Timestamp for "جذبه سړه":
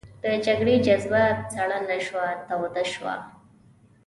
0.85-1.79